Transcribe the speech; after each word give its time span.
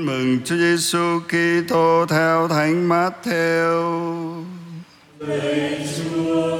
Tin 0.00 0.06
mừng 0.06 0.38
Chúa 0.44 0.56
Giêsu 0.56 1.20
Kitô 1.28 2.06
theo 2.08 2.48
Thánh 2.48 2.88
Matthew. 2.88 4.44
Lạy 5.18 5.88
Chúa, 5.96 6.58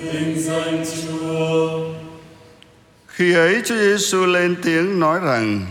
vinh 0.00 0.40
danh 0.40 0.84
Chúa. 0.84 1.80
Khi 3.06 3.34
ấy 3.34 3.62
Chúa 3.64 3.76
Giêsu 3.76 4.26
lên 4.26 4.56
tiếng 4.62 5.00
nói 5.00 5.20
rằng: 5.20 5.66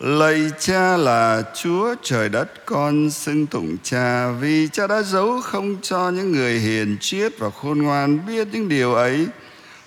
Lạy 0.00 0.50
Cha 0.58 0.96
là 0.96 1.42
Chúa 1.54 1.94
trời 2.02 2.28
đất 2.28 2.66
con 2.66 3.10
xưng 3.10 3.46
tụng 3.46 3.76
Cha 3.82 4.30
vì 4.40 4.68
Cha 4.72 4.86
đã 4.86 5.02
giấu 5.02 5.40
không 5.40 5.76
cho 5.82 6.10
những 6.10 6.32
người 6.32 6.58
hiền 6.58 6.96
triết 7.00 7.38
và 7.38 7.50
khôn 7.50 7.78
ngoan 7.82 8.26
biết 8.26 8.48
những 8.52 8.68
điều 8.68 8.94
ấy 8.94 9.26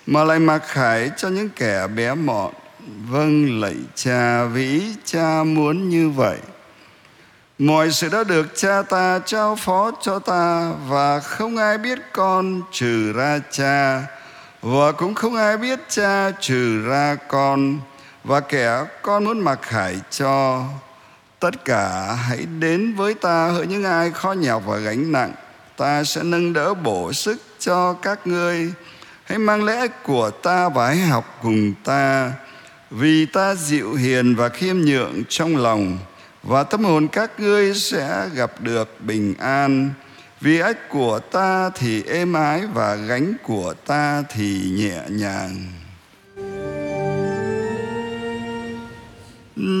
mà 0.06 0.24
lại 0.24 0.38
mặc 0.38 0.62
khải 0.66 1.10
cho 1.16 1.28
những 1.28 1.48
kẻ 1.56 1.86
bé 1.96 2.14
mọn. 2.14 2.52
Vâng 2.86 3.60
lạy 3.60 3.76
Cha 3.94 4.44
vĩ, 4.44 4.82
Cha 5.04 5.44
muốn 5.44 5.88
như 5.88 6.10
vậy. 6.10 6.38
Mọi 7.58 7.90
sự 7.90 8.08
đã 8.08 8.24
được 8.24 8.46
cha 8.56 8.82
ta 8.82 9.20
trao 9.26 9.56
phó 9.56 9.90
cho 10.02 10.18
ta 10.18 10.72
và 10.88 11.20
không 11.20 11.56
ai 11.56 11.78
biết 11.78 11.98
con 12.12 12.62
trừ 12.72 13.12
ra 13.12 13.38
cha. 13.50 14.02
Và 14.62 14.92
cũng 14.92 15.14
không 15.14 15.36
ai 15.36 15.56
biết 15.56 15.78
cha 15.88 16.30
trừ 16.40 16.86
ra 16.86 17.16
con. 17.28 17.78
Và 18.24 18.40
kẻ 18.40 18.84
con 19.02 19.24
muốn 19.24 19.38
mặc 19.40 19.58
khải 19.62 19.96
cho, 20.10 20.64
tất 21.40 21.64
cả 21.64 22.16
hãy 22.28 22.46
đến 22.58 22.94
với 22.94 23.14
ta. 23.14 23.48
Hỡi 23.48 23.66
những 23.66 23.84
ai 23.84 24.10
khó 24.10 24.32
nhọc 24.32 24.62
và 24.66 24.76
gánh 24.76 25.12
nặng, 25.12 25.32
ta 25.76 26.04
sẽ 26.04 26.22
nâng 26.22 26.52
đỡ 26.52 26.74
bổ 26.74 27.12
sức 27.12 27.38
cho 27.58 27.92
các 27.92 28.26
ngươi. 28.26 28.72
Hãy 29.24 29.38
mang 29.38 29.64
lễ 29.64 29.88
của 30.02 30.30
ta 30.30 30.68
và 30.68 30.86
hãy 30.86 30.96
học 30.96 31.38
cùng 31.42 31.74
ta 31.84 32.32
vì 32.94 33.26
ta 33.26 33.54
dịu 33.54 33.94
hiền 33.94 34.34
và 34.34 34.48
khiêm 34.48 34.76
nhượng 34.80 35.22
trong 35.28 35.56
lòng, 35.56 35.98
và 36.42 36.62
tâm 36.62 36.84
hồn 36.84 37.08
các 37.08 37.40
ngươi 37.40 37.74
sẽ 37.74 38.28
gặp 38.34 38.52
được 38.60 39.00
bình 39.00 39.34
an. 39.38 39.90
Vì 40.40 40.58
ách 40.58 40.88
của 40.88 41.18
ta 41.18 41.70
thì 41.70 42.02
êm 42.02 42.32
ái 42.32 42.62
và 42.74 42.94
gánh 42.94 43.32
của 43.42 43.74
ta 43.86 44.22
thì 44.34 44.60
nhẹ 44.70 45.00
nhàng. 45.08 45.66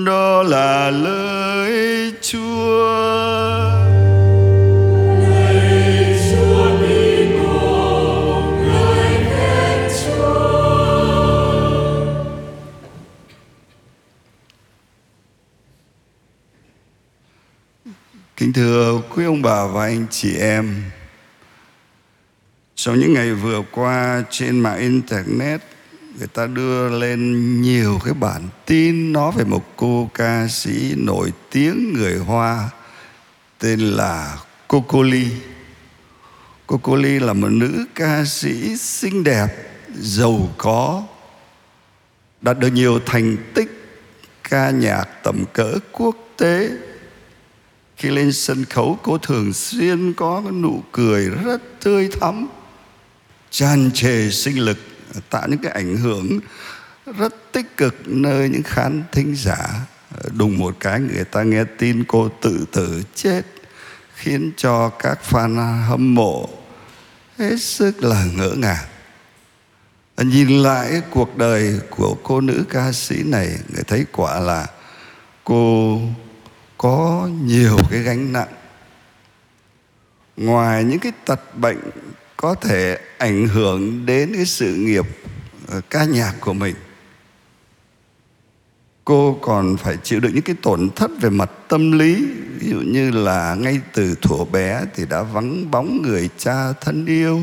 Đó 0.06 0.42
là 0.42 0.90
lời 0.90 2.12
chúa. 2.20 3.71
Kính 18.42 18.52
thưa 18.52 19.00
quý 19.10 19.24
ông 19.24 19.42
bà 19.42 19.66
và 19.66 19.84
anh 19.84 20.06
chị 20.10 20.36
em 20.36 20.82
Trong 22.74 23.00
những 23.00 23.12
ngày 23.12 23.34
vừa 23.34 23.62
qua 23.72 24.22
trên 24.30 24.60
mạng 24.60 24.78
Internet 24.78 25.60
Người 26.18 26.26
ta 26.26 26.46
đưa 26.46 26.88
lên 26.98 27.60
nhiều 27.62 27.98
cái 28.04 28.14
bản 28.14 28.42
tin 28.66 29.12
nói 29.12 29.32
về 29.36 29.44
một 29.44 29.76
cô 29.76 30.10
ca 30.14 30.48
sĩ 30.48 30.94
nổi 30.96 31.32
tiếng 31.50 31.92
người 31.92 32.18
Hoa 32.18 32.70
Tên 33.58 33.80
là 33.80 34.38
Coco 34.68 35.02
Lee. 35.02 35.30
Coco 36.66 36.96
Lee 36.96 37.20
là 37.20 37.32
một 37.32 37.48
nữ 37.48 37.86
ca 37.94 38.24
sĩ 38.24 38.76
xinh 38.76 39.24
đẹp, 39.24 39.48
giàu 39.94 40.48
có 40.58 41.02
Đạt 42.40 42.58
được 42.58 42.70
nhiều 42.72 43.00
thành 43.06 43.36
tích 43.54 44.00
ca 44.50 44.70
nhạc 44.70 45.04
tầm 45.22 45.44
cỡ 45.52 45.74
quốc 45.92 46.16
tế 46.36 46.70
khi 48.02 48.10
lên 48.10 48.32
sân 48.32 48.64
khấu, 48.64 48.98
cô 49.02 49.18
thường 49.18 49.52
xuyên 49.52 50.12
có 50.12 50.42
cái 50.44 50.52
nụ 50.52 50.82
cười 50.92 51.28
rất 51.28 51.62
tươi 51.80 52.08
thắm, 52.20 52.48
tràn 53.50 53.90
trề 53.94 54.30
sinh 54.30 54.58
lực, 54.58 54.78
tạo 55.30 55.48
những 55.48 55.58
cái 55.58 55.72
ảnh 55.72 55.96
hưởng 55.96 56.40
rất 57.18 57.52
tích 57.52 57.76
cực 57.76 57.94
nơi 58.06 58.48
những 58.48 58.62
khán 58.62 59.02
thính 59.12 59.34
giả. 59.36 59.86
Đùng 60.32 60.58
một 60.58 60.76
cái, 60.80 61.00
người 61.00 61.24
ta 61.24 61.42
nghe 61.42 61.64
tin 61.78 62.04
cô 62.08 62.30
tự 62.40 62.64
tử 62.72 63.02
chết, 63.14 63.42
khiến 64.14 64.52
cho 64.56 64.88
các 64.88 65.18
fan 65.30 65.82
hâm 65.82 66.14
mộ 66.14 66.48
hết 67.38 67.60
sức 67.60 68.04
là 68.04 68.24
ngỡ 68.36 68.50
ngàng. 68.56 68.86
Nhìn 70.16 70.62
lại 70.62 71.02
cuộc 71.10 71.36
đời 71.36 71.80
của 71.90 72.16
cô 72.22 72.40
nữ 72.40 72.64
ca 72.70 72.92
sĩ 72.92 73.22
này, 73.22 73.48
người 73.68 73.82
thấy 73.86 74.04
quả 74.12 74.40
là 74.40 74.66
cô 75.44 75.98
có 76.82 77.28
nhiều 77.44 77.76
cái 77.90 78.02
gánh 78.02 78.32
nặng. 78.32 78.48
Ngoài 80.36 80.84
những 80.84 80.98
cái 80.98 81.12
tật 81.26 81.58
bệnh 81.58 81.78
có 82.36 82.54
thể 82.54 82.98
ảnh 83.18 83.48
hưởng 83.48 84.06
đến 84.06 84.32
cái 84.34 84.44
sự 84.44 84.74
nghiệp 84.74 85.06
ờ, 85.68 85.80
ca 85.90 86.04
nhạc 86.04 86.34
của 86.40 86.52
mình, 86.52 86.74
cô 89.04 89.38
còn 89.42 89.76
phải 89.76 89.96
chịu 90.02 90.20
đựng 90.20 90.34
những 90.34 90.42
cái 90.42 90.56
tổn 90.62 90.90
thất 90.96 91.10
về 91.20 91.30
mặt 91.30 91.50
tâm 91.68 91.92
lý. 91.92 92.26
Ví 92.58 92.68
dụ 92.70 92.80
như 92.80 93.10
là 93.10 93.54
ngay 93.54 93.80
từ 93.94 94.14
thuở 94.14 94.44
bé 94.44 94.84
thì 94.94 95.06
đã 95.10 95.22
vắng 95.22 95.70
bóng 95.70 96.02
người 96.02 96.30
cha 96.38 96.72
thân 96.72 97.06
yêu. 97.06 97.40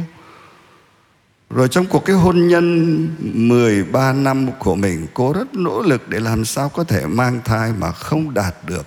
Rồi 1.50 1.68
trong 1.68 1.86
cuộc 1.86 2.06
cái 2.06 2.16
hôn 2.16 2.48
nhân 2.48 3.08
13 3.48 4.14
năm 4.14 4.50
của 4.60 4.76
mình, 4.76 5.08
Cô 5.14 5.34
rất 5.34 5.56
nỗ 5.56 5.82
lực 5.82 6.10
để 6.10 6.20
làm 6.20 6.46
sao 6.46 6.70
có 6.70 6.84
thể 6.84 7.06
mang 7.06 7.40
thai 7.46 7.74
mà 7.80 7.92
không 7.92 8.34
đạt 8.34 8.56
được. 8.68 8.86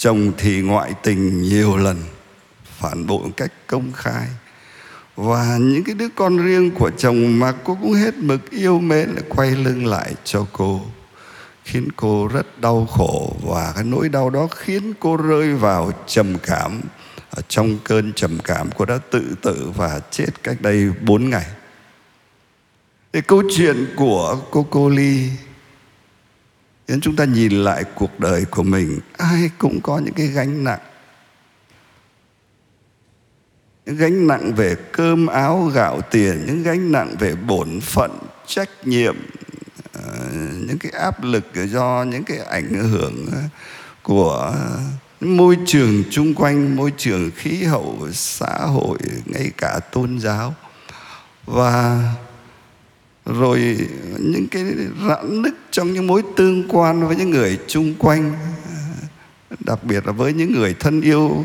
Chồng 0.00 0.32
thì 0.38 0.60
ngoại 0.60 0.94
tình 1.02 1.42
nhiều 1.42 1.76
lần, 1.76 1.96
Phản 2.78 3.06
bội 3.06 3.22
một 3.22 3.30
cách 3.36 3.52
công 3.66 3.92
khai. 3.92 4.26
Và 5.16 5.56
những 5.60 5.84
cái 5.84 5.94
đứa 5.94 6.08
con 6.16 6.38
riêng 6.38 6.70
của 6.70 6.90
chồng 6.98 7.38
mà 7.38 7.52
cô 7.64 7.78
cũng 7.80 7.92
hết 7.92 8.14
mực 8.16 8.50
yêu 8.50 8.80
mến 8.80 9.08
lại 9.08 9.22
quay 9.28 9.50
lưng 9.50 9.86
lại 9.86 10.14
cho 10.24 10.46
cô, 10.52 10.80
Khiến 11.64 11.88
cô 11.96 12.28
rất 12.28 12.60
đau 12.60 12.86
khổ. 12.86 13.36
Và 13.42 13.72
cái 13.74 13.84
nỗi 13.84 14.08
đau 14.08 14.30
đó 14.30 14.48
khiến 14.56 14.92
cô 15.00 15.16
rơi 15.16 15.54
vào 15.54 15.92
trầm 16.06 16.38
cảm, 16.42 16.80
ở 17.30 17.42
Trong 17.48 17.78
cơn 17.84 18.12
trầm 18.12 18.38
cảm 18.44 18.70
cô 18.76 18.84
đã 18.84 18.98
tự 19.10 19.34
tử 19.42 19.72
và 19.76 20.00
chết 20.10 20.42
cách 20.42 20.56
đây 20.60 20.90
4 21.00 21.30
ngày. 21.30 21.46
Thì 23.12 23.20
câu 23.20 23.42
chuyện 23.56 23.86
của 23.96 24.38
cô 24.50 24.66
cô 24.70 24.88
Ly 24.88 25.28
nếu 26.90 26.98
chúng 27.02 27.16
ta 27.16 27.24
nhìn 27.24 27.52
lại 27.52 27.84
cuộc 27.94 28.20
đời 28.20 28.44
của 28.44 28.62
mình 28.62 29.00
Ai 29.16 29.50
cũng 29.58 29.80
có 29.82 29.98
những 29.98 30.14
cái 30.14 30.26
gánh 30.26 30.64
nặng. 30.64 30.80
Những 33.86 33.96
gánh 33.96 34.26
nặng 34.26 34.54
về 34.54 34.74
cơm 34.92 35.26
áo 35.26 35.70
gạo 35.74 36.00
tiền 36.10 36.44
Những 36.46 36.62
gánh 36.62 36.92
nặng 36.92 37.14
về 37.18 37.34
bổn 37.34 37.80
phận 37.80 38.18
trách 38.46 38.68
nhiệm 38.84 39.16
ờ, 39.92 40.28
Những 40.66 40.78
cái 40.80 40.92
áp 40.92 41.24
lực 41.24 41.44
do 41.54 42.04
những 42.08 42.24
cái 42.24 42.38
ảnh 42.38 42.90
hưởng 42.90 43.26
của 44.02 44.54
môi 45.20 45.58
trường 45.66 46.02
chung 46.10 46.34
quanh 46.34 46.76
Môi 46.76 46.92
trường 46.96 47.30
khí 47.36 47.64
hậu, 47.64 48.08
xã 48.12 48.58
hội, 48.58 48.98
ngay 49.26 49.50
cả 49.56 49.80
tôn 49.92 50.18
giáo. 50.18 50.54
Và 51.46 52.04
rồi 53.26 53.78
những 54.18 54.46
cái 54.50 54.64
rạn 55.08 55.42
nứt 55.42 55.54
trong 55.70 55.92
những 55.92 56.06
mối 56.06 56.22
tương 56.36 56.68
quan 56.68 57.06
với 57.06 57.16
những 57.16 57.30
người 57.30 57.58
chung 57.66 57.94
quanh, 57.98 58.32
đặc 59.58 59.84
biệt 59.84 60.06
là 60.06 60.12
với 60.12 60.32
những 60.32 60.52
người 60.52 60.74
thân 60.80 61.00
yêu, 61.00 61.44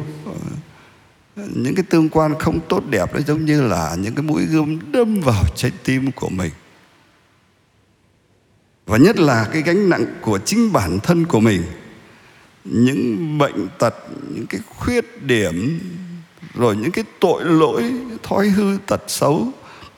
những 1.36 1.76
cái 1.76 1.86
tương 1.90 2.10
quan 2.10 2.40
không 2.40 2.60
tốt 2.70 2.84
đẹp 2.90 3.14
đó 3.14 3.20
giống 3.28 3.46
như 3.46 3.62
là 3.62 3.96
những 4.00 4.16
cái 4.16 4.24
mũi 4.24 4.46
gươm 4.46 4.92
đâm 4.92 5.22
vào 5.22 5.44
trái 5.56 5.72
tim 5.84 6.12
của 6.12 6.30
mình. 6.30 6.52
Và 8.86 8.98
nhất 8.98 9.20
là 9.20 9.50
cái 9.54 9.62
gánh 9.62 9.90
nặng 9.90 10.06
của 10.22 10.40
chính 10.46 10.74
bản 10.74 11.00
thân 11.00 11.26
của 11.26 11.40
mình, 11.40 11.64
những 12.64 13.38
bệnh 13.38 13.68
tật, 13.80 13.96
những 14.36 14.46
cái 14.48 14.62
khuyết 14.70 15.24
điểm, 15.24 15.80
rồi 16.54 16.76
những 16.76 16.92
cái 16.92 17.04
tội 17.20 17.44
lỗi, 17.46 17.94
thói 18.24 18.50
hư 18.50 18.78
tật 18.88 19.02
xấu, 19.08 19.48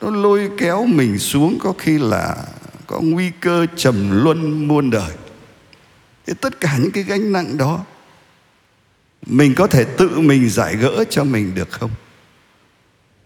nó 0.00 0.10
lôi 0.10 0.50
kéo 0.58 0.86
mình 0.86 1.18
xuống 1.18 1.58
có 1.60 1.74
khi 1.78 1.98
là 1.98 2.36
có 2.88 3.00
nguy 3.00 3.30
cơ 3.40 3.66
trầm 3.76 4.24
luân 4.24 4.68
muôn 4.68 4.90
đời. 4.90 5.12
Thì 6.26 6.32
tất 6.40 6.60
cả 6.60 6.78
những 6.78 6.90
cái 6.90 7.02
gánh 7.02 7.32
nặng 7.32 7.56
đó, 7.56 7.84
mình 9.26 9.54
có 9.54 9.66
thể 9.66 9.84
tự 9.84 10.20
mình 10.20 10.48
giải 10.48 10.76
gỡ 10.76 11.04
cho 11.10 11.24
mình 11.24 11.54
được 11.54 11.70
không? 11.70 11.90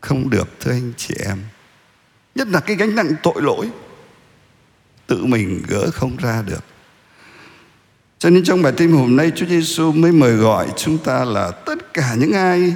Không 0.01 0.31
được, 0.31 0.49
thưa 0.61 0.71
anh 0.71 0.93
chị 0.97 1.15
em. 1.25 1.39
Nhất 2.35 2.49
là 2.49 2.61
cái 2.61 2.77
gánh 2.77 2.95
nặng 2.95 3.13
tội 3.23 3.43
lỗi, 3.43 3.69
tự 5.07 5.25
mình 5.25 5.63
gỡ 5.69 5.91
không 5.93 6.17
ra 6.17 6.43
được. 6.43 6.65
Cho 8.19 8.31
nên 8.31 8.45
trong 8.45 8.63
bài 8.63 8.73
tin 8.77 8.93
hôm 8.93 9.17
nay, 9.17 9.33
Chúa 9.37 9.47
Giêsu 9.47 9.93
mới 9.93 10.13
mời 10.13 10.37
gọi 10.37 10.69
chúng 10.77 10.99
ta 10.99 11.25
là 11.25 11.51
tất 11.51 11.95
cả 11.95 12.15
những 12.19 12.33
ai 12.33 12.75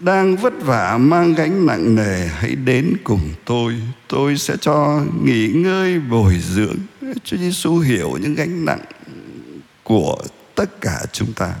đang 0.00 0.36
vất 0.36 0.52
vả 0.60 0.98
mang 0.98 1.34
gánh 1.34 1.66
nặng 1.66 1.94
nề, 1.94 2.26
hãy 2.26 2.54
đến 2.54 2.96
cùng 3.04 3.30
tôi. 3.44 3.74
Tôi 4.08 4.38
sẽ 4.38 4.56
cho 4.60 5.02
nghỉ 5.24 5.48
ngơi, 5.48 5.98
bồi 5.98 6.38
dưỡng 6.38 6.76
Chúa 7.24 7.36
Giêsu 7.36 7.78
hiểu 7.78 8.18
những 8.20 8.34
gánh 8.34 8.64
nặng 8.64 8.80
của 9.82 10.16
tất 10.54 10.80
cả 10.80 11.00
chúng 11.12 11.32
ta. 11.32 11.54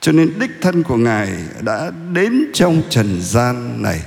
Cho 0.00 0.12
nên 0.12 0.38
đích 0.38 0.50
thân 0.60 0.82
của 0.82 0.96
ngài 0.96 1.32
đã 1.60 1.90
đến 2.12 2.44
trong 2.52 2.82
trần 2.90 3.22
gian 3.22 3.82
này 3.82 4.00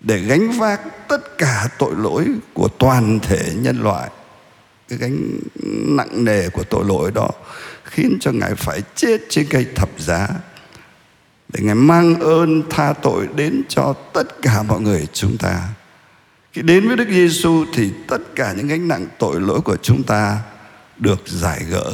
để 0.00 0.18
gánh 0.18 0.52
vác 0.52 0.80
tất 1.08 1.38
cả 1.38 1.68
tội 1.78 1.94
lỗi 1.96 2.26
của 2.52 2.68
toàn 2.68 3.20
thể 3.20 3.52
nhân 3.56 3.82
loại. 3.82 4.10
Cái 4.88 4.98
gánh 4.98 5.18
nặng 5.96 6.24
nề 6.24 6.48
của 6.48 6.64
tội 6.64 6.84
lỗi 6.84 7.10
đó 7.14 7.30
khiến 7.84 8.16
cho 8.20 8.32
ngài 8.32 8.54
phải 8.54 8.82
chết 8.94 9.20
trên 9.28 9.46
cây 9.50 9.66
thập 9.74 9.90
giá 9.98 10.28
để 11.54 11.64
ngài 11.64 11.74
mang 11.74 12.20
ơn 12.20 12.62
tha 12.70 12.92
tội 12.92 13.28
đến 13.36 13.62
cho 13.68 13.94
tất 14.12 14.42
cả 14.42 14.62
mọi 14.62 14.80
người 14.80 15.06
chúng 15.12 15.38
ta. 15.38 15.68
Khi 16.52 16.62
đến 16.62 16.86
với 16.88 16.96
Đức 16.96 17.08
Giêsu 17.10 17.64
thì 17.74 17.90
tất 18.08 18.18
cả 18.34 18.54
những 18.56 18.66
gánh 18.66 18.88
nặng 18.88 19.06
tội 19.18 19.40
lỗi 19.40 19.60
của 19.60 19.76
chúng 19.76 20.02
ta 20.02 20.38
được 20.98 21.22
giải 21.26 21.64
gỡ. 21.70 21.92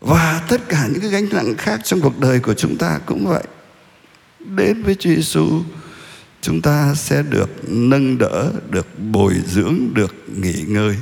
Và 0.00 0.42
tất 0.48 0.68
cả 0.68 0.88
những 0.92 1.00
cái 1.00 1.10
gánh 1.10 1.28
nặng 1.32 1.54
khác 1.58 1.80
trong 1.84 2.00
cuộc 2.00 2.20
đời 2.20 2.40
của 2.40 2.54
chúng 2.54 2.76
ta 2.76 2.98
cũng 3.06 3.26
vậy. 3.26 3.44
Đến 4.38 4.82
với 4.82 4.94
Chúa 4.94 5.10
Giêsu, 5.10 5.62
chúng 6.40 6.62
ta 6.62 6.94
sẽ 6.94 7.22
được 7.22 7.50
nâng 7.68 8.18
đỡ, 8.18 8.52
được 8.70 8.86
bồi 8.98 9.34
dưỡng, 9.46 9.78
được 9.94 10.14
nghỉ 10.36 10.64
ngơi 10.66 10.96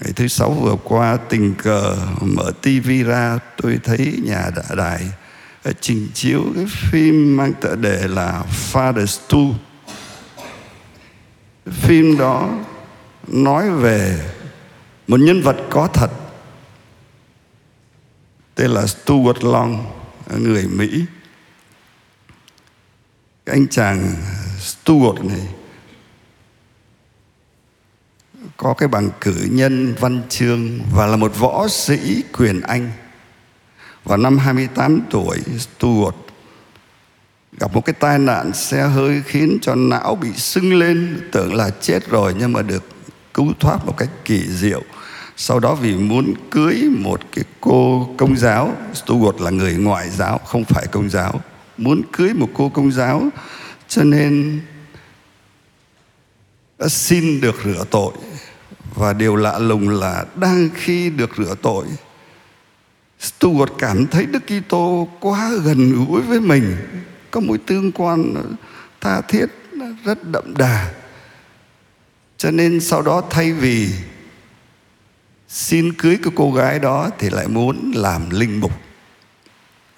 ngày 0.00 0.12
thứ 0.12 0.28
sáu 0.28 0.50
vừa 0.50 0.76
qua, 0.84 1.16
tình 1.16 1.54
cờ 1.54 1.96
mở 2.20 2.52
tivi 2.62 3.02
ra, 3.02 3.38
tôi 3.62 3.80
thấy 3.84 4.20
nhà 4.24 4.50
đại 4.56 4.76
đài 4.76 5.10
ờ, 5.62 5.72
trình 5.80 6.08
chiếu 6.14 6.42
cái 6.54 6.66
phim 6.66 7.36
mang 7.36 7.52
tựa 7.60 7.76
đề 7.76 8.08
là 8.08 8.44
Father's 8.72 9.18
Two. 9.28 9.52
Phim 11.66 12.18
đó 12.18 12.50
nói 13.28 13.70
về 13.70 14.30
một 15.08 15.20
nhân 15.20 15.42
vật 15.42 15.56
có 15.70 15.88
thật, 15.94 16.10
tên 18.54 18.70
là 18.70 18.86
Stuart 18.86 19.44
Long, 19.44 19.86
người 20.38 20.66
Mỹ. 20.66 21.04
Cái 23.46 23.56
anh 23.56 23.68
chàng 23.68 24.14
Stuart 24.58 25.24
này 25.24 25.59
có 28.62 28.74
cái 28.74 28.88
bằng 28.88 29.10
cử 29.20 29.48
nhân 29.50 29.94
văn 30.00 30.22
chương 30.28 30.78
và 30.94 31.06
là 31.06 31.16
một 31.16 31.38
võ 31.38 31.68
sĩ 31.68 32.22
quyền 32.38 32.60
Anh. 32.60 32.90
Vào 34.04 34.18
năm 34.18 34.38
28 34.38 35.00
tuổi, 35.10 35.38
Stuart 35.58 36.16
gặp 37.60 37.74
một 37.74 37.84
cái 37.84 37.94
tai 38.00 38.18
nạn 38.18 38.52
xe 38.52 38.82
hơi 38.82 39.22
khiến 39.26 39.58
cho 39.62 39.74
não 39.74 40.14
bị 40.14 40.28
sưng 40.36 40.74
lên, 40.74 41.28
tưởng 41.32 41.54
là 41.54 41.70
chết 41.70 42.10
rồi 42.10 42.34
nhưng 42.38 42.52
mà 42.52 42.62
được 42.62 42.84
cứu 43.34 43.52
thoát 43.60 43.86
một 43.86 43.96
cách 43.96 44.10
kỳ 44.24 44.42
diệu. 44.48 44.82
Sau 45.36 45.60
đó 45.60 45.74
vì 45.74 45.94
muốn 45.94 46.34
cưới 46.50 46.82
một 46.98 47.20
cái 47.36 47.44
cô 47.60 48.08
công 48.18 48.36
giáo, 48.36 48.76
Stuart 48.94 49.40
là 49.40 49.50
người 49.50 49.74
ngoại 49.74 50.10
giáo, 50.10 50.38
không 50.38 50.64
phải 50.64 50.86
công 50.86 51.10
giáo, 51.10 51.40
muốn 51.78 52.02
cưới 52.12 52.34
một 52.34 52.48
cô 52.54 52.68
công 52.68 52.92
giáo 52.92 53.28
cho 53.88 54.02
nên 54.04 54.60
đã 56.78 56.88
xin 56.88 57.40
được 57.40 57.54
rửa 57.64 57.84
tội 57.90 58.12
và 59.00 59.12
điều 59.12 59.36
lạ 59.36 59.58
lùng 59.58 59.88
là 59.88 60.24
đang 60.34 60.68
khi 60.74 61.10
được 61.10 61.30
rửa 61.36 61.54
tội, 61.62 61.86
Stuart 63.20 63.70
cảm 63.78 64.06
thấy 64.06 64.26
Đức 64.26 64.42
Kitô 64.46 65.08
quá 65.20 65.50
gần 65.64 66.06
gũi 66.06 66.20
với 66.20 66.40
mình. 66.40 66.76
Có 67.30 67.40
mối 67.40 67.58
tương 67.58 67.92
quan 67.92 68.34
tha 69.00 69.20
thiết 69.20 69.46
rất 70.04 70.30
đậm 70.30 70.54
đà. 70.58 70.92
Cho 72.36 72.50
nên 72.50 72.80
sau 72.80 73.02
đó 73.02 73.22
thay 73.30 73.52
vì 73.52 73.88
xin 75.48 75.92
cưới 75.92 76.18
cái 76.22 76.32
cô 76.36 76.52
gái 76.52 76.78
đó 76.78 77.10
thì 77.18 77.30
lại 77.30 77.48
muốn 77.48 77.92
làm 77.94 78.30
linh 78.30 78.60
mục. 78.60 78.72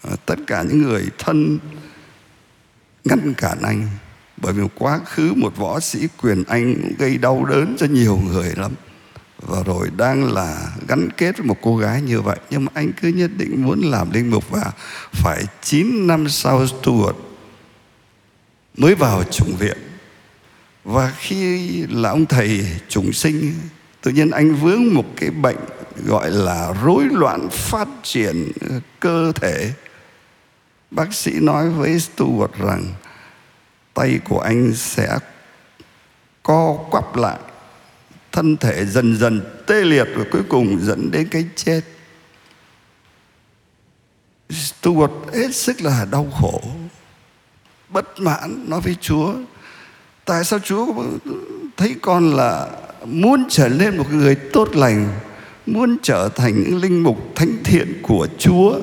À, 0.03 0.11
tất 0.27 0.37
cả 0.47 0.63
những 0.63 0.83
người 0.83 1.07
thân 1.19 1.59
ngăn 3.05 3.35
cản 3.35 3.63
anh, 3.63 3.89
bởi 4.37 4.53
vì 4.53 4.63
quá 4.75 5.01
khứ 5.05 5.33
một 5.37 5.57
võ 5.57 5.81
sĩ 5.81 6.09
quyền 6.23 6.45
Anh 6.45 6.95
gây 6.99 7.19
đau 7.19 7.45
đớn 7.45 7.77
cho 7.79 7.87
nhiều 7.87 8.17
người 8.17 8.53
lắm 8.57 8.73
và 9.43 9.63
rồi 9.63 9.91
đang 9.97 10.33
là 10.33 10.73
gắn 10.89 11.09
kết 11.17 11.39
với 11.39 11.47
một 11.47 11.57
cô 11.63 11.77
gái 11.77 12.03
như 12.03 12.21
vậy. 12.21 12.39
Nhưng 12.51 12.65
mà 12.65 12.73
anh 12.75 12.93
cứ 13.03 13.09
nhất 13.09 13.31
định 13.37 13.63
muốn 13.63 13.81
làm 13.81 14.11
linh 14.11 14.31
mục 14.31 14.51
và 14.51 14.73
phải 15.13 15.45
9 15.63 16.07
năm 16.07 16.29
sau 16.29 16.67
Stuart 16.67 17.17
mới 18.77 18.95
vào 18.95 19.25
chủng 19.25 19.57
viện. 19.59 19.79
Và 20.85 21.13
khi 21.19 21.69
là 21.87 22.11
ông 22.11 22.27
thầy 22.27 22.67
chủng 22.89 23.13
sinh, 23.13 23.55
tự 24.03 24.11
nhiên 24.11 24.31
anh 24.31 24.55
vướng 24.55 24.95
một 24.95 25.05
cái 25.17 25.31
bệnh 25.31 25.59
gọi 26.07 26.31
là 26.31 26.75
rối 26.83 27.05
loạn 27.11 27.49
phát 27.51 27.89
triển 28.03 28.53
cơ 29.01 29.33
thể. 29.35 29.73
Bác 30.91 31.15
sĩ 31.15 31.33
nói 31.41 31.71
với 31.71 32.01
Stuart 32.01 32.53
rằng 32.59 32.85
tay 33.95 34.21
của 34.25 34.41
anh 34.41 34.73
sẽ 34.75 35.19
co 36.43 36.79
quắp 36.91 37.17
lại 37.17 37.39
thân 38.33 38.57
thể 38.57 38.87
dần 38.87 39.17
dần 39.17 39.41
tê 39.67 39.85
liệt 39.85 40.09
và 40.15 40.25
cuối 40.33 40.43
cùng 40.49 40.79
dẫn 40.83 41.11
đến 41.11 41.29
cái 41.29 41.45
chết. 41.57 41.81
Stuart 44.51 45.13
hết 45.35 45.55
sức 45.55 45.81
là 45.81 46.07
đau 46.11 46.31
khổ, 46.41 46.63
bất 47.89 48.21
mãn 48.21 48.65
nói 48.69 48.81
với 48.81 48.97
Chúa, 49.01 49.35
tại 50.25 50.45
sao 50.45 50.59
Chúa 50.59 50.87
thấy 51.77 51.95
con 52.03 52.37
là 52.37 52.69
muốn 53.05 53.45
trở 53.49 53.69
nên 53.69 53.97
một 53.97 54.13
người 54.13 54.35
tốt 54.35 54.77
lành, 54.77 55.21
muốn 55.67 55.97
trở 56.03 56.29
thành 56.37 56.63
những 56.63 56.81
linh 56.81 57.03
mục 57.03 57.19
thánh 57.35 57.57
thiện 57.65 58.03
của 58.03 58.29
Chúa? 58.39 58.81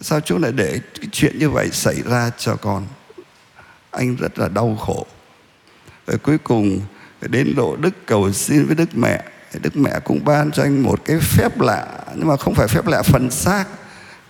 Sao 0.00 0.20
Chúa 0.20 0.38
lại 0.38 0.52
để 0.52 0.80
cái 0.94 1.08
chuyện 1.12 1.38
như 1.38 1.50
vậy 1.50 1.68
xảy 1.72 2.02
ra 2.02 2.30
cho 2.38 2.56
con? 2.56 2.86
Anh 3.90 4.16
rất 4.16 4.38
là 4.38 4.48
đau 4.48 4.76
khổ. 4.80 5.06
Rồi 6.06 6.18
cuối 6.18 6.38
cùng 6.38 6.80
đến 7.20 7.54
độ 7.56 7.76
đức 7.76 8.06
cầu 8.06 8.32
xin 8.32 8.66
với 8.66 8.74
đức 8.74 8.88
mẹ. 8.92 9.24
Đức 9.62 9.76
mẹ 9.76 10.00
cũng 10.04 10.24
ban 10.24 10.50
cho 10.52 10.62
anh 10.62 10.82
một 10.82 11.04
cái 11.04 11.18
phép 11.20 11.60
lạ, 11.60 11.86
nhưng 12.16 12.28
mà 12.28 12.36
không 12.36 12.54
phải 12.54 12.68
phép 12.68 12.86
lạ 12.86 13.02
phần 13.02 13.30
xác. 13.30 13.64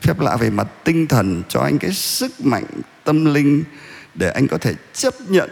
Phép 0.01 0.21
lạ 0.21 0.37
về 0.37 0.51
mặt 0.51 0.67
tinh 0.85 1.07
thần, 1.07 1.43
cho 1.49 1.61
anh 1.61 1.79
cái 1.79 1.93
sức 1.93 2.33
mạnh 2.45 2.65
tâm 3.05 3.25
linh 3.25 3.65
để 4.15 4.31
anh 4.31 4.49
có 4.49 4.59
thể 4.59 4.75
chấp 4.93 5.15
nhận 5.29 5.51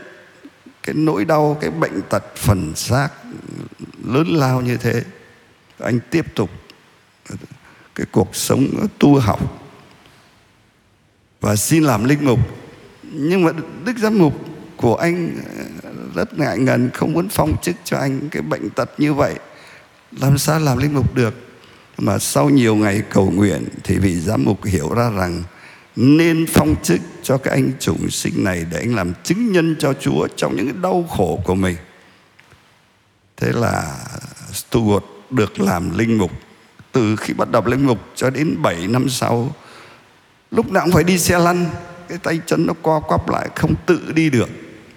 cái 0.83 0.95
nỗi 0.95 1.25
đau, 1.25 1.59
cái 1.61 1.71
bệnh 1.71 2.03
tật 2.11 2.25
phần 2.37 2.73
xác 2.77 3.09
lớn 4.05 4.29
lao 4.29 4.61
như 4.61 4.77
thế. 4.77 5.03
Anh 5.79 6.01
tiếp 6.11 6.35
tục 6.35 6.51
cái 7.95 8.07
cuộc 8.13 8.37
sống 8.37 8.87
tu 8.99 9.19
học 9.19 9.71
và 11.41 11.57
xin 11.57 11.85
làm 11.85 12.05
linh 12.05 12.25
mục. 12.25 12.39
Nhưng 13.03 13.45
mà 13.45 13.51
đức 13.85 13.99
giám 13.99 14.19
mục 14.19 14.35
của 14.77 14.97
anh 14.97 15.39
rất 16.15 16.39
ngại 16.39 16.59
ngần, 16.59 16.91
không 16.95 17.13
muốn 17.13 17.29
phong 17.29 17.57
chức 17.63 17.77
cho 17.85 17.99
anh 17.99 18.29
cái 18.31 18.43
bệnh 18.43 18.71
tật 18.71 18.91
như 18.99 19.15
vậy. 19.15 19.35
Làm 20.21 20.39
sao 20.39 20.61
làm 20.61 20.79
linh 20.79 20.95
mục 20.95 21.15
được? 21.15 21.35
Mà 21.99 22.19
sau 22.19 22.51
nhiều 22.51 22.75
ngày 22.77 23.03
cầu 23.11 23.31
nguyện 23.31 23.65
thì 23.85 23.99
vị 23.99 24.21
giám 24.21 24.45
mục 24.45 24.65
hiểu 24.65 24.95
ra 24.95 25.11
rằng 25.11 25.43
nên 25.97 26.47
phong 26.49 26.75
chức 26.83 27.01
cho 27.23 27.39
cái 27.39 27.55
anh 27.55 27.71
chủng 27.81 28.11
sinh 28.11 28.45
này 28.45 28.67
để 28.71 28.79
anh 28.79 28.95
làm 28.95 29.13
chứng 29.25 29.53
nhân 29.53 29.77
cho 29.79 29.93
Chúa 29.93 30.29
trong 30.37 30.57
những 30.57 30.83
đau 30.83 31.05
khổ 31.11 31.41
của 31.45 31.55
mình. 31.55 31.77
Thế 33.37 33.53
là 33.53 33.97
Stuart 34.53 35.05
được 35.31 35.61
làm 35.61 35.99
linh 35.99 36.19
mục. 36.19 36.31
Từ 36.93 37.17
khi 37.17 37.35
bắt 37.35 37.51
đầu 37.51 37.63
linh 37.67 37.87
mục 37.87 37.99
cho 38.15 38.31
đến 38.31 38.63
7 38.63 38.87
năm 38.87 39.09
sau, 39.09 39.55
lúc 40.51 40.73
nào 40.73 40.85
cũng 40.85 40.93
phải 40.93 41.05
đi 41.05 41.19
xe 41.19 41.39
lăn, 41.39 41.67
cái 42.09 42.19
tay 42.19 42.41
chân 42.47 42.67
nó 42.67 42.73
co 42.83 43.01
quắp 43.01 43.29
lại, 43.29 43.49
không 43.55 43.75
tự 43.87 44.13
đi 44.15 44.31
được 44.31 44.49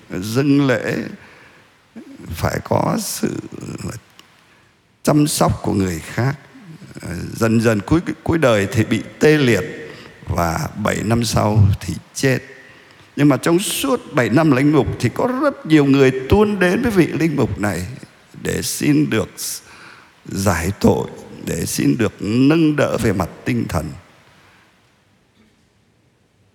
dâng 0.10 0.68
lễ 0.68 0.96
phải 2.30 2.60
có 2.64 2.98
sự 3.00 3.36
chăm 5.04 5.28
sóc 5.28 5.60
của 5.62 5.74
người 5.74 6.00
khác. 6.00 6.36
Dần 7.36 7.62
dần 7.62 7.80
cuối 7.80 8.00
cuối 8.24 8.38
đời 8.38 8.68
thì 8.72 8.84
bị 8.84 9.04
tê 9.20 9.38
liệt 9.38 9.64
và 10.28 10.70
7 10.84 10.98
năm 11.04 11.24
sau 11.24 11.68
thì 11.82 11.94
chết. 12.14 12.40
Nhưng 13.16 13.30
mà 13.30 13.38
trong 13.38 13.60
suốt 13.60 14.14
7 14.14 14.30
năm 14.30 14.52
linh 14.52 14.72
mục 14.72 14.88
thì 15.00 15.10
có 15.10 15.30
rất 15.42 15.66
nhiều 15.66 15.86
người 15.86 16.12
tuôn 16.30 16.60
đến 16.60 16.82
với 16.82 16.92
vị 16.92 17.08
linh 17.08 17.36
mục 17.36 17.60
này 17.60 17.88
để 18.42 18.62
xin 18.62 19.10
được 19.10 19.30
giải 20.26 20.72
tội, 20.80 21.08
để 21.46 21.66
xin 21.66 21.96
được 21.98 22.14
nâng 22.20 22.76
đỡ 22.76 22.98
về 22.98 23.14
mặt 23.14 23.30
tinh 23.46 23.66
thần. 23.70 23.92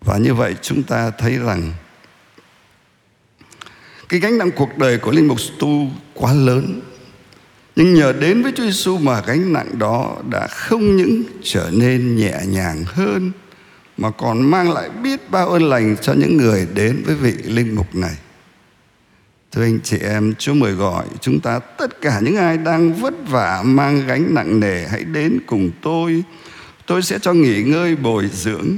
Và 0.00 0.16
như 0.16 0.34
vậy 0.34 0.56
chúng 0.62 0.82
ta 0.82 1.10
thấy 1.10 1.38
rằng 1.38 1.72
cái 4.12 4.20
gánh 4.20 4.38
nặng 4.38 4.50
cuộc 4.56 4.78
đời 4.78 4.98
của 4.98 5.10
linh 5.10 5.28
mục 5.28 5.38
tu 5.58 5.86
quá 6.14 6.32
lớn 6.32 6.80
nhưng 7.76 7.94
nhờ 7.94 8.12
đến 8.12 8.42
với 8.42 8.52
Chúa 8.56 8.64
Giêsu 8.64 8.98
mà 8.98 9.22
gánh 9.26 9.52
nặng 9.52 9.78
đó 9.78 10.16
đã 10.30 10.46
không 10.46 10.96
những 10.96 11.22
trở 11.42 11.70
nên 11.72 12.16
nhẹ 12.16 12.40
nhàng 12.46 12.84
hơn 12.86 13.32
mà 13.96 14.10
còn 14.10 14.50
mang 14.50 14.72
lại 14.72 14.90
biết 15.02 15.30
bao 15.30 15.48
ơn 15.48 15.62
lành 15.62 15.96
cho 16.02 16.12
những 16.12 16.36
người 16.36 16.66
đến 16.74 17.02
với 17.06 17.14
vị 17.14 17.32
linh 17.44 17.74
mục 17.74 17.94
này. 17.94 18.14
Thưa 19.52 19.62
anh 19.62 19.78
chị 19.84 19.98
em, 19.98 20.34
Chúa 20.38 20.54
mời 20.54 20.72
gọi 20.72 21.04
chúng 21.20 21.40
ta 21.40 21.58
tất 21.58 22.00
cả 22.00 22.20
những 22.20 22.36
ai 22.36 22.58
đang 22.58 22.92
vất 22.92 23.14
vả 23.28 23.62
mang 23.64 24.06
gánh 24.06 24.34
nặng 24.34 24.60
nề 24.60 24.86
hãy 24.86 25.04
đến 25.04 25.38
cùng 25.46 25.70
tôi. 25.82 26.22
Tôi 26.86 27.02
sẽ 27.02 27.18
cho 27.18 27.32
nghỉ 27.32 27.62
ngơi 27.62 27.96
bồi 27.96 28.30
dưỡng. 28.32 28.68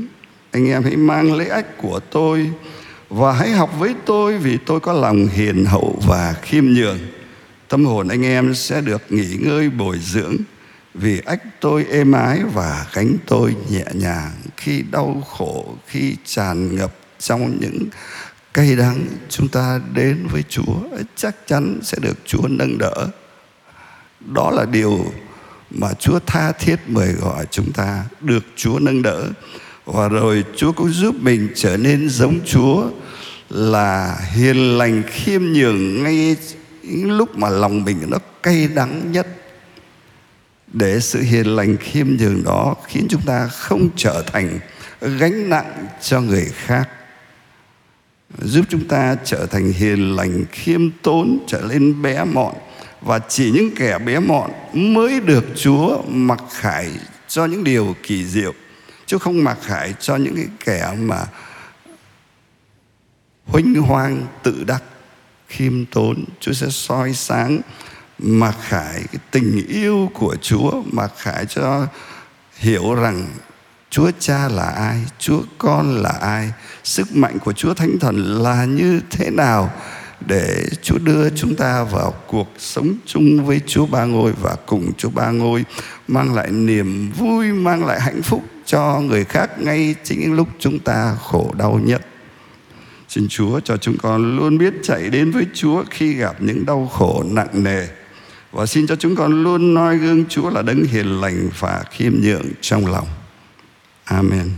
Anh 0.51 0.69
em 0.69 0.83
hãy 0.83 0.97
mang 0.97 1.35
lễ 1.37 1.47
ách 1.47 1.79
của 1.79 2.01
tôi 2.01 2.51
và 3.15 3.33
hãy 3.33 3.51
học 3.51 3.71
với 3.79 3.95
tôi 4.07 4.39
vì 4.39 4.59
tôi 4.67 4.81
có 4.81 4.93
lòng 4.93 5.27
hiền 5.27 5.65
hậu 5.65 5.99
và 6.07 6.35
khiêm 6.43 6.65
nhường. 6.65 6.99
Tâm 7.69 7.85
hồn 7.85 8.09
anh 8.09 8.23
em 8.23 8.55
sẽ 8.55 8.81
được 8.81 9.03
nghỉ 9.09 9.37
ngơi 9.41 9.71
bồi 9.71 9.99
dưỡng 9.99 10.37
vì 10.95 11.21
ách 11.27 11.61
tôi 11.61 11.85
êm 11.91 12.13
ái 12.13 12.41
và 12.53 12.87
cánh 12.93 13.17
tôi 13.27 13.57
nhẹ 13.71 13.85
nhàng 13.93 14.31
khi 14.57 14.83
đau 14.91 15.23
khổ, 15.29 15.77
khi 15.87 16.17
tràn 16.25 16.77
ngập 16.77 16.95
trong 17.19 17.59
những 17.61 17.79
cay 18.55 18.77
đắng 18.77 19.07
chúng 19.29 19.49
ta 19.49 19.81
đến 19.93 20.27
với 20.33 20.43
Chúa 20.49 20.77
chắc 21.17 21.37
chắn 21.47 21.79
sẽ 21.83 21.99
được 22.01 22.19
Chúa 22.25 22.49
nâng 22.49 22.79
đỡ. 22.79 23.09
Đó 24.21 24.51
là 24.51 24.65
điều 24.65 25.05
mà 25.71 25.93
Chúa 25.93 26.19
tha 26.27 26.53
thiết 26.53 26.77
mời 26.87 27.13
gọi 27.13 27.47
chúng 27.51 27.73
ta 27.73 28.05
được 28.21 28.45
Chúa 28.57 28.79
nâng 28.79 29.03
đỡ 29.03 29.29
và 29.85 30.09
rồi 30.09 30.45
Chúa 30.57 30.73
cũng 30.73 30.91
giúp 30.91 31.15
mình 31.21 31.49
trở 31.55 31.77
nên 31.77 32.09
giống 32.09 32.41
Chúa 32.47 32.91
là 33.51 34.17
hiền 34.33 34.79
lành, 34.79 35.03
khiêm 35.07 35.43
nhường 35.43 36.03
ngay 36.03 36.37
lúc 37.05 37.39
mà 37.39 37.49
lòng 37.49 37.85
mình 37.85 37.99
nó 38.09 38.19
cay 38.43 38.69
đắng 38.69 39.13
nhất. 39.13 39.27
Để 40.73 41.01
sự 41.01 41.21
hiền 41.21 41.57
lành, 41.57 41.77
khiêm 41.77 42.07
nhường 42.17 42.45
đó 42.45 42.75
khiến 42.87 43.07
chúng 43.11 43.23
ta 43.23 43.49
không 43.49 43.89
trở 43.97 44.25
thành 44.33 44.59
gánh 45.01 45.51
nặng 45.51 45.87
cho 46.03 46.21
người 46.21 46.51
khác. 46.55 46.89
Giúp 48.43 48.65
chúng 48.69 48.89
ta 48.89 49.17
trở 49.25 49.47
thành 49.47 49.73
hiền 49.73 50.17
lành, 50.17 50.45
khiêm 50.53 50.91
tốn, 51.03 51.39
trở 51.47 51.61
lên 51.61 52.03
bé 52.03 52.25
mọn. 52.25 52.55
Và 53.01 53.19
chỉ 53.19 53.51
những 53.51 53.71
kẻ 53.77 53.99
bé 53.99 54.21
mọn 54.21 54.51
mới 54.73 55.21
được 55.21 55.45
Chúa 55.57 56.03
mặc 56.09 56.41
khải 56.53 56.91
cho 57.29 57.47
những 57.47 57.65
điều 57.65 57.97
kỳ 58.03 58.25
diệu, 58.25 58.55
chứ 59.07 59.19
không 59.19 59.45
mặc 59.45 59.59
khải 59.63 59.95
cho 60.01 60.17
những 60.17 60.37
cái 60.37 60.47
kẻ 60.65 60.95
mà 60.99 61.25
huênh 63.55 63.75
hoang 63.75 64.27
tự 64.43 64.65
đắc 64.65 64.83
khiêm 65.49 65.85
tốn 65.85 66.25
Chúa 66.41 66.53
sẽ 66.53 66.67
soi 66.71 67.13
sáng 67.13 67.61
mà 68.19 68.53
khải 68.53 68.95
cái 68.95 69.21
tình 69.31 69.67
yêu 69.69 70.11
của 70.15 70.37
Chúa 70.43 70.83
mà 70.93 71.09
khải 71.19 71.47
cho 71.47 71.87
hiểu 72.57 72.95
rằng 72.95 73.27
Chúa 73.91 74.11
Cha 74.19 74.49
là 74.49 74.65
ai, 74.65 75.01
Chúa 75.19 75.43
Con 75.59 76.03
là 76.03 76.11
ai, 76.21 76.53
sức 76.85 77.17
mạnh 77.17 77.39
của 77.45 77.53
Chúa 77.53 77.75
Thánh 77.75 77.99
Thần 78.01 78.43
là 78.43 78.65
như 78.65 79.01
thế 79.11 79.31
nào 79.31 79.71
để 80.27 80.67
Chúa 80.83 80.99
đưa 80.99 81.31
chúng 81.31 81.57
ta 81.57 81.85
vào 81.85 82.15
cuộc 82.27 82.49
sống 82.59 82.95
chung 83.07 83.47
với 83.47 83.61
Chúa 83.67 83.87
Ba 83.87 84.05
Ngôi 84.05 84.33
và 84.33 84.57
cùng 84.67 84.93
Chúa 84.99 85.11
Ba 85.11 85.31
Ngôi 85.31 85.65
mang 86.09 86.35
lại 86.35 86.51
niềm 86.51 87.13
vui, 87.19 87.53
mang 87.53 87.87
lại 87.87 88.01
hạnh 88.01 88.23
phúc 88.23 88.43
cho 88.67 89.01
người 89.01 89.25
khác 89.25 89.51
ngay 89.59 89.95
chính 90.05 90.35
lúc 90.35 90.49
chúng 90.59 90.79
ta 90.79 91.15
khổ 91.23 91.55
đau 91.59 91.81
nhất. 91.85 92.03
Xin 93.15 93.29
Chúa 93.29 93.61
cho 93.61 93.77
chúng 93.77 93.99
con 93.99 94.37
luôn 94.37 94.59
biết 94.59 94.75
chạy 94.83 95.11
đến 95.11 95.31
với 95.31 95.47
Chúa 95.55 95.85
khi 95.91 96.15
gặp 96.15 96.37
những 96.43 96.67
đau 96.67 96.91
khổ 96.93 97.25
nặng 97.27 97.65
nề. 97.65 97.87
Và 98.53 98.67
xin 98.67 98.87
cho 98.87 98.97
chúng 98.97 99.17
con 99.17 99.43
luôn 99.43 99.75
noi 99.75 99.99
gương 99.99 100.25
Chúa 100.29 100.51
là 100.51 100.63
đấng 100.63 100.85
hiền 100.85 101.21
lành 101.21 101.49
và 101.59 101.85
khiêm 101.91 102.13
nhượng 102.23 102.47
trong 102.61 102.87
lòng. 102.87 103.07
Amen. 104.05 104.51